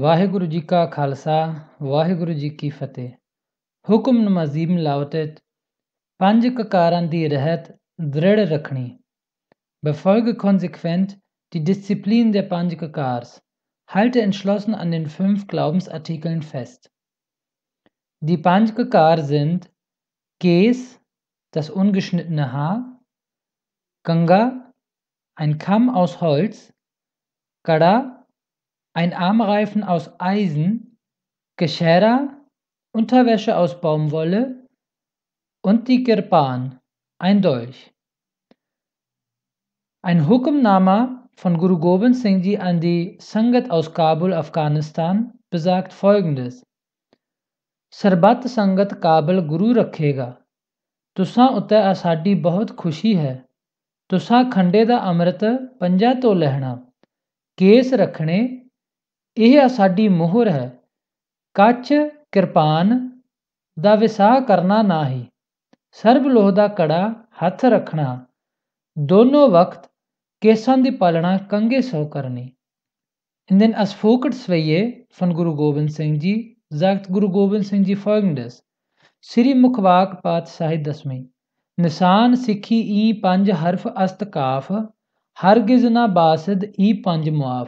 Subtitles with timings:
[0.00, 3.08] ਵਾਹਿਗੁਰੂ ਜੀ ਕਾ ਖਾਲਸਾ ਵਾਹਿਗੁਰੂ ਜੀ ਕੀ ਫਤਿਹ
[3.90, 5.40] ਹੁਕਮ ਨੰਬਰ 7 lautet
[6.20, 8.96] ਪੰਜ ਕਕਾਰਾਂ ਦੀ ਰਹਿਤ ਦ੍ਰਿੜ ਰੱਖਣੀ
[9.86, 11.16] Befolge konsequent
[11.52, 13.40] die Disziplin der Panj Kakars.
[13.88, 16.90] Halte entschlossen an den fünf Glaubensartikeln fest.
[18.20, 19.70] Die Panj Kakar sind
[20.40, 21.00] Ges,
[21.52, 23.00] das ungeschnittene Haar,
[24.02, 24.72] Ganga,
[25.36, 26.72] ein Kamm aus Holz,
[27.62, 28.19] Kada,
[28.94, 30.98] ein Armreifen aus Eisen,
[31.58, 32.42] Geschera,
[32.94, 34.66] Unterwäsche aus Baumwolle
[35.64, 36.78] und die Kirpan,
[37.18, 37.92] ein Dolch.
[40.02, 46.62] Ein Hukumnama von Guru Gobind Singh Ji an die Sangat aus Kabul, Afghanistan, besagt folgendes:
[47.90, 50.40] ਸਰਬੱਤ ਸੰਗਤ ਕਾਬਲ ਗੁਰੂ ਰੱਖੇਗਾ
[51.14, 53.44] ਤੁਸਾਂ ਉੱਤੇ ਸਾਡੀ ਬਹੁਤ ਖੁਸ਼ੀ ਹੈ
[54.08, 55.44] ਤੁਸਾਂ ਖੰਡੇ ਦਾ ਅੰਮ੍ਰਿਤ
[55.80, 56.86] ਪੰਜਾਂ ਤੋਂ ਲੈਣਾ
[57.56, 58.59] ਕੇਸ ਰੱਖਣੇ
[59.37, 60.79] ਇਹ ਸਾਡੀ ਮੋਹਰ ਹੈ
[61.55, 61.93] ਕੱਚ
[62.31, 63.09] ਕਿਰਪਾਨ
[63.77, 65.25] ਦਾ ਵਿਸਾਹ ਕਰਨਾ ਨਹੀਂ
[65.91, 68.25] ਸਰਬ ਲੋਹ ਦਾ ਕੜਾ ਹੱਥ ਰੱਖਣਾ
[68.97, 69.89] ਦੋਨੋਂ ਵਕਤ
[70.41, 72.51] ਕੇਸਾਂ ਦੀ ਪਾਲਣਾ ਕੰਗੇ ਸੋ ਕਰਨੀ
[73.49, 76.33] In den Asphokert-Sveye von Guru Gobind Singh Ji
[76.71, 78.53] sagt Guru Gobind Singh Ji folgendes:
[79.25, 81.19] Sri Mukhwak Pat Sahib Dasmi
[81.77, 84.71] ਨਿਸ਼ਾਨ ਸਿੱਖੀ ਈ ਪੰਜ ਹਰਫ ਅਸਤ ਕਾਫ
[85.37, 87.67] ਹਰਗਿਜ਼ ਨਾ ਬਾਸਦ ਈ ਪੰਜ ਮੁਆਫ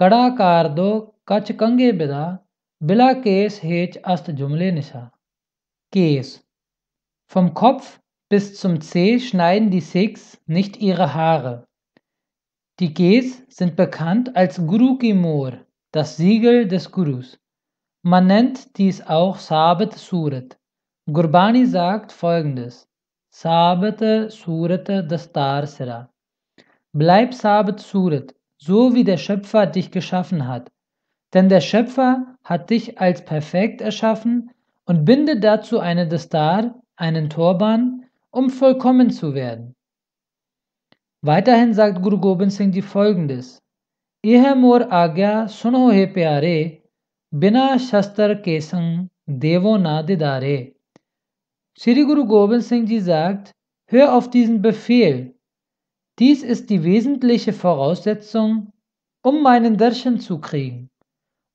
[0.00, 0.90] ಕಡಾಕಾರ್ದೋ
[1.30, 2.14] ಕಚ್ಕಂಗೆ ಬಿದ
[2.88, 5.02] ಬಿಲಾ Kes Hech ast Jumle Nisha.
[5.92, 6.28] Kes.
[7.32, 7.86] Vom Kopf
[8.30, 11.54] bis zum Zeh schneiden die Sikhs nicht ihre Haare.
[12.80, 13.26] Die Kes
[13.58, 15.52] sind bekannt als Guru Ki Mor,
[15.92, 17.28] das Siegel des Gurus.
[18.02, 20.50] Man nennt dies auch Sabat Surat.
[21.16, 22.74] Gurbani sagt folgendes:
[23.42, 24.00] Sabat
[24.40, 26.00] Surat Dastar Sira.
[26.92, 30.70] Bleib Sabat Surat, so wie der Schöpfer dich geschaffen hat.
[31.32, 34.50] Denn der Schöpfer hat dich als perfekt erschaffen
[34.86, 39.74] und binde dazu eine Dastar, einen Turban, um vollkommen zu werden.
[41.22, 43.58] Weiterhin sagt Guru Gobind Singh Ji folgendes:
[44.56, 46.82] mor agya suno he pyare,
[47.30, 50.74] bina shastar kesang devo na didare.
[51.76, 53.52] Sri Guru Gobind Singh Ji sagt,
[53.86, 55.33] hör auf diesen Befehl.
[56.18, 58.72] Dies ist die wesentliche Voraussetzung,
[59.22, 60.90] um meinen Darshan zu kriegen.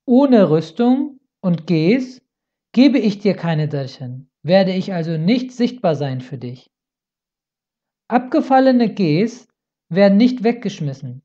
[0.06, 2.22] Ohne Rüstung und Ges
[2.74, 6.70] gebe ich dir keine Darshan, werde ich also nicht sichtbar sein für dich.
[8.10, 9.48] Abgefallene Gs
[9.90, 11.22] werden nicht weggeschmissen.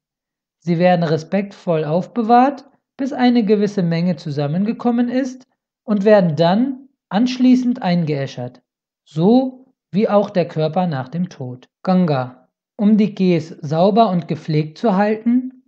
[0.61, 2.65] Sie werden respektvoll aufbewahrt,
[2.97, 5.47] bis eine gewisse Menge zusammengekommen ist
[5.85, 8.63] und werden dann anschließend eingeäschert,
[9.05, 11.69] so wie auch der Körper nach dem Tod.
[11.83, 12.44] Ganga.
[12.77, 15.65] Um die Gs sauber und gepflegt zu halten,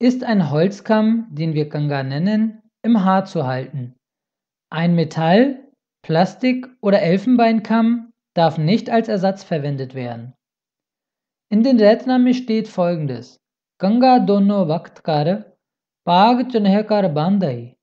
[0.00, 3.94] ist ein Holzkamm, den wir Ganga nennen, im Haar zu halten.
[4.70, 5.68] Ein Metall,
[6.02, 10.34] Plastik oder Elfenbeinkamm darf nicht als Ersatz verwendet werden.
[11.50, 13.40] In den Retnami steht folgendes:
[13.78, 15.56] Ganga dono vaktkar,
[16.04, 17.76] pag chunhekar bandai.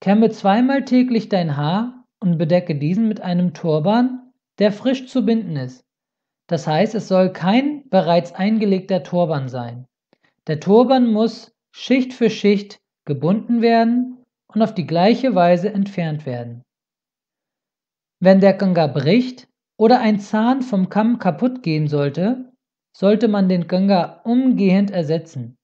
[0.00, 5.56] Kämme zweimal täglich dein Haar und bedecke diesen mit einem Turban, der frisch zu binden
[5.56, 5.87] ist.
[6.48, 9.86] Das heißt, es soll kein bereits eingelegter Turban sein.
[10.46, 16.64] Der Turban muss Schicht für Schicht gebunden werden und auf die gleiche Weise entfernt werden.
[18.20, 19.46] Wenn der Ganga bricht
[19.78, 22.50] oder ein Zahn vom Kamm kaputt gehen sollte,
[22.96, 25.56] sollte man den Ganga umgehend ersetzen.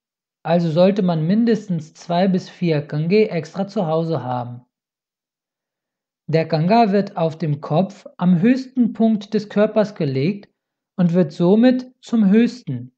[0.43, 4.61] Also sollte man mindestens zwei bis vier Gange extra zu Hause haben.
[6.27, 10.54] Der Ganga wird auf dem Kopf am höchsten Punkt des Körpers gelegt
[10.97, 12.95] und wird somit zum höchsten.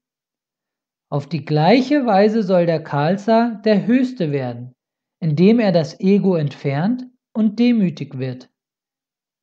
[1.10, 4.74] Auf die gleiche Weise soll der Khalsa der Höchste werden,
[5.20, 8.50] indem er das Ego entfernt und demütig wird.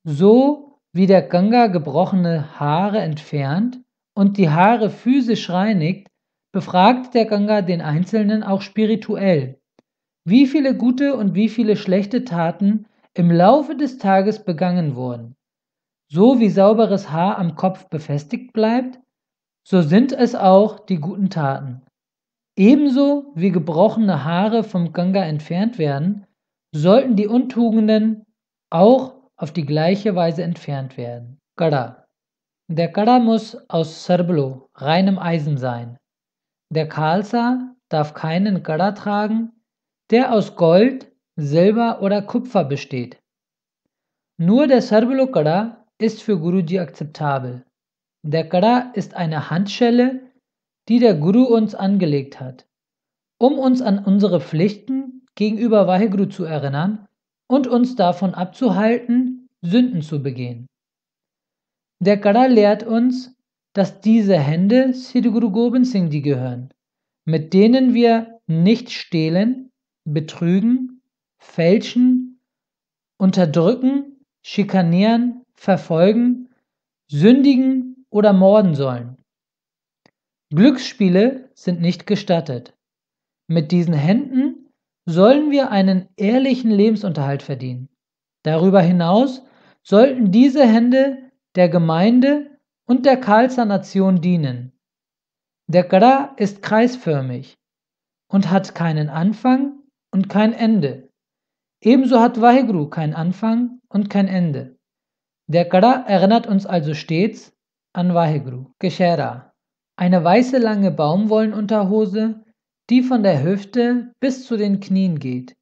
[0.03, 3.81] So wie der Ganga gebrochene Haare entfernt,
[4.15, 6.07] und die Haare physisch reinigt,
[6.53, 9.59] befragt der Ganga den Einzelnen auch spirituell,
[10.23, 15.34] wie viele gute und wie viele schlechte Taten im Laufe des Tages begangen wurden.
[16.15, 19.01] So wie sauberes Haar am Kopf befestigt bleibt,
[19.67, 21.81] so sind es auch die guten Taten.
[22.57, 26.25] Ebenso wie gebrochene Haare vom Ganga entfernt werden,
[26.73, 28.23] sollten die Untugenden
[28.71, 31.37] auch auf die gleiche Weise entfernt werden.
[31.57, 32.05] Gada.
[32.71, 35.97] Der Kada muss aus Serblo, reinem Eisen sein.
[36.73, 39.51] Der Khalsa darf keinen Kada tragen,
[40.11, 43.19] der aus Gold, Silber oder Kupfer besteht.
[44.37, 47.65] Nur der Serblo Kada ist für Guruji akzeptabel.
[48.23, 50.21] Der Kada ist eine Handschelle,
[50.89, 52.65] die der Guru uns angelegt hat,
[53.39, 57.07] um uns an unsere Pflichten gegenüber Vaheguru zu erinnern
[57.47, 60.67] und uns davon abzuhalten, Sünden zu begehen.
[61.99, 63.35] Der Kada lehrt uns,
[63.73, 66.69] dass diese Hände Sri Guru Gobind Singh Ji gehören,
[67.25, 69.71] mit denen wir nicht stehlen,
[70.05, 71.01] betrügen,
[71.39, 72.39] fälschen,
[73.17, 76.49] unterdrücken, schikanieren, verfolgen,
[77.07, 79.17] sündigen oder morden sollen.
[80.53, 82.73] Glücksspiele sind nicht gestattet.
[83.47, 84.69] Mit diesen Händen
[85.05, 87.89] sollen wir einen ehrlichen Lebensunterhalt verdienen.
[88.43, 89.43] Darüber hinaus
[89.83, 92.57] sollten diese Hände der Gemeinde
[92.87, 94.71] und der Khalsa Nation dienen.
[95.67, 97.57] Der Gra ist kreisförmig
[98.27, 99.79] und hat keinen Anfang
[100.11, 101.09] und kein Ende.
[101.81, 104.77] Ebenso hat Vaheguru kein Anfang und kein Ende.
[105.47, 107.53] Der Gra erinnert uns also stets
[107.93, 108.71] an Vaheguru.
[108.79, 109.53] Geshera,
[109.95, 112.43] eine weiße lange Baumwollenunterhose,
[112.89, 115.55] die von der Hüfte bis zu den Knien geht.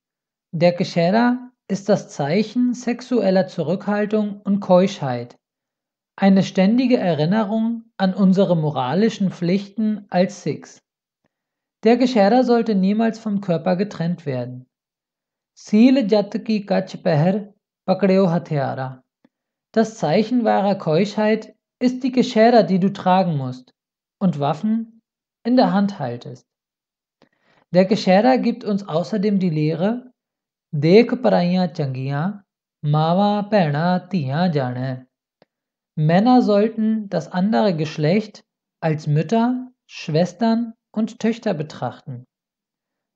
[0.52, 5.38] Der Geshera ist das Zeichen sexueller Zurückhaltung und Keuschheit
[6.16, 10.82] eine ständige Erinnerung an unsere moralischen Pflichten als Sikhs.
[11.84, 14.68] Der Geschäder sollte niemals vom Körper getrennt werden.
[15.58, 17.54] Seal Jat ki Kach Peher
[17.86, 19.03] Pakdeo Hathiara.
[19.76, 23.74] Das Zeichen wahrer Keuschheit ist die Geschäder, die du tragen musst
[24.20, 25.02] und Waffen
[25.44, 26.48] in der Hand haltest.
[27.72, 30.14] Der Geschäder gibt uns außerdem die Lehre,
[30.72, 32.44] Dekh paraiyan changiyan,
[32.84, 35.08] Mawa Pehna Tiyan jane.
[35.96, 38.46] Männer sollten das andere Geschlecht
[38.80, 42.28] als Mütter, Schwestern und Töchter betrachten.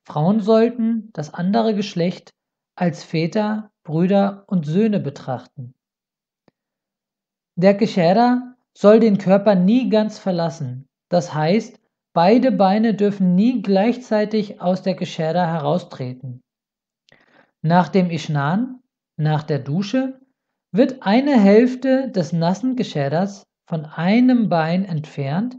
[0.07, 2.33] Frauen sollten das andere Geschlecht
[2.75, 5.76] als Väter, Brüder und Söhne betrachten.
[7.59, 10.87] Der Geschäder soll den Körper nie ganz verlassen.
[11.09, 11.79] Das heißt,
[12.13, 16.43] beide Beine dürfen nie gleichzeitig aus der Geschäder heraustreten.
[17.63, 18.83] Nach dem Ishnan,
[19.17, 20.19] nach der Dusche,
[20.71, 25.57] wird eine Hälfte des nassen Geschäders von einem Bein entfernt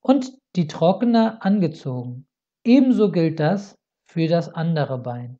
[0.00, 2.26] und die trockene angezogen.
[2.64, 3.76] Ebenso gilt das
[4.06, 5.36] für das andere Bein.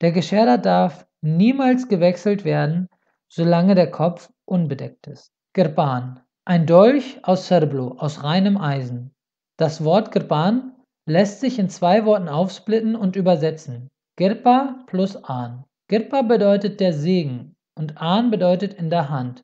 [0.00, 2.88] Der Geschäder darf niemals gewechselt werden,
[3.28, 5.32] solange der Kopf unbedeckt ist.
[5.54, 9.14] Kirpan, ein Dolch aus Cerblo, aus reinem Eisen.
[9.56, 10.72] Das Wort Kirpan
[11.06, 13.90] lässt sich in zwei Worten aufsplitten und übersetzen.
[14.16, 15.64] Kirpa plus An.
[15.88, 19.42] Kirpa bedeutet der Segen und An bedeutet in der Hand.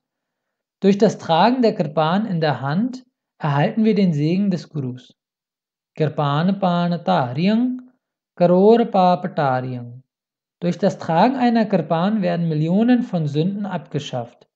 [0.81, 3.05] Durch das Tragen der Kirpan in der Hand
[3.39, 5.15] erhalten wir den Segen des Gurus.
[5.95, 7.91] Kirpan Pan Taryang
[8.37, 10.03] Karor Papataryang.
[10.61, 14.50] Durch das Tragen einer Kirpan werden Millionen von Sünden abgeschafft.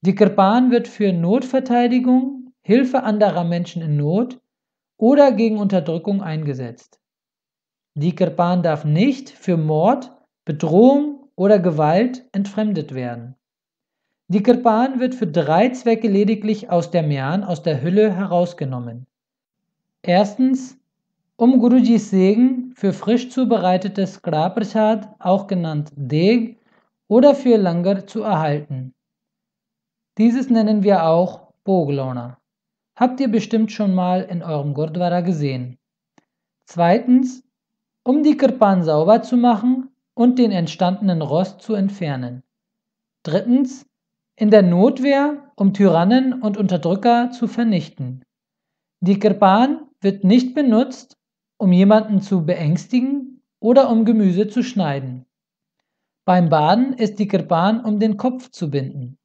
[0.00, 4.40] Die Kirpan wird für Notverteidigung, Hilfe anderer Menschen in Not
[4.96, 7.00] oder gegen Unterdrückung eingesetzt.
[7.94, 10.12] Die Kirpan darf nicht für Mord,
[10.44, 13.34] Bedrohung oder Gewalt entfremdet werden.
[14.28, 19.06] Die Kirpan wird für drei Zwecke lediglich aus der Myan, aus der Hülle herausgenommen.
[20.02, 20.78] Erstens,
[21.36, 26.60] um Gurujis Segen für frisch zubereitetes Kraprasad, auch genannt Deg,
[27.08, 28.94] oder für Langar zu erhalten.
[30.18, 32.38] Dieses nennen wir auch Boglona.
[32.96, 35.78] Habt ihr bestimmt schon mal in eurem Gurdwara gesehen.
[36.64, 37.44] Zweitens,
[38.02, 42.42] um die Kirpan sauber zu machen, und den entstandenen Rost zu entfernen.
[43.22, 43.86] Drittens,
[44.34, 48.24] in der Notwehr, um Tyrannen und Unterdrücker zu vernichten.
[48.98, 51.16] Die Kirpan wird nicht benutzt,
[51.56, 55.24] um jemanden zu beängstigen oder um Gemüse zu schneiden.
[56.24, 59.18] Beim Baden ist die Kirpan um den Kopf zu binden.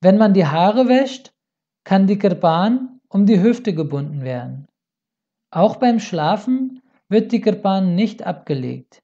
[0.00, 1.32] Wenn man die Haare wäscht,
[1.84, 4.66] kann die Kirpan um die Hüfte gebunden werden.
[5.50, 9.02] Auch beim Schlafen wird die Kirpan nicht abgelegt.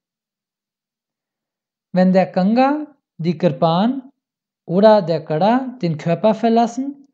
[1.92, 2.86] Wenn der Ganga,
[3.18, 4.10] die Kirpan
[4.66, 7.06] oder der Kada den Körper verlassen,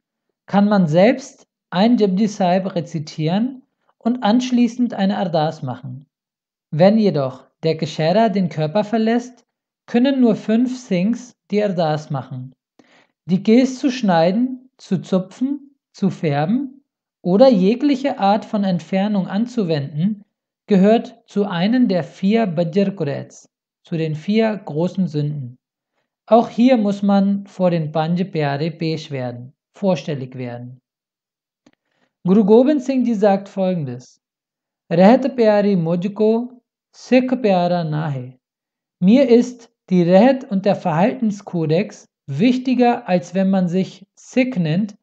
[0.47, 3.63] kann man selbst ein Jabdi Sahib rezitieren
[3.99, 6.07] und anschließend eine Ardas machen.
[6.71, 9.45] Wenn jedoch der Geschera den Körper verlässt,
[9.87, 12.53] können nur fünf Singhs die Ardas machen.
[13.27, 16.85] Die Gs zu schneiden, zu zupfen, zu färben
[17.23, 20.25] oder jegliche Art von Entfernung anzuwenden,
[20.67, 23.49] gehört zu einem der vier Bajr Kurets
[23.83, 25.59] zu den vier großen Sünden.
[26.27, 30.81] Auch hier muss man vor den Panj Pyare Pesh werden, vorstellig werden.
[32.25, 34.21] Guru Gobind Singh Ji sagt folgendes:
[34.91, 36.63] Rehat Pyari Mujko,
[36.95, 38.39] Sikh Pyara Nahe.
[39.01, 44.98] Mir ist die Rehat und der Verhaltenskodex wichtiger, als wenn man sich Sikh nennt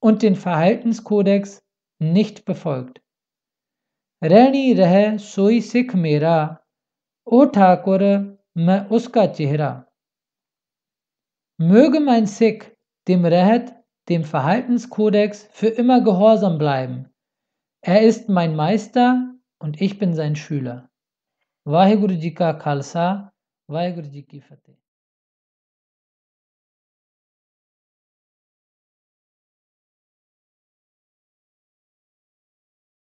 [0.00, 1.62] und den Verhaltenskodex
[1.98, 3.00] nicht befolgt.
[4.22, 6.60] Rani Rehe Soi Sikh Mera
[7.24, 8.02] O Thakur
[8.56, 9.84] मैं उसका चेहरा
[11.58, 12.74] Möge mein Sikh
[13.08, 13.74] dem Rehet,
[14.08, 17.10] dem Verhaltenskodex, für immer gehorsam bleiben.
[17.82, 20.90] Er ist mein Meister und ich bin sein Schüler.
[21.64, 23.32] Vaheguru Ji Ka Khalsa,
[23.66, 24.78] Vaheguru Ji Ki Fateh.